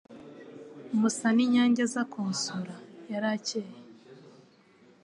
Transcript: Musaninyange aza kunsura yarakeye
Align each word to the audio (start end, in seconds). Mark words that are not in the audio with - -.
Musaninyange 0.99 1.81
aza 1.87 2.01
kunsura 2.11 2.75
yarakeye 3.11 3.75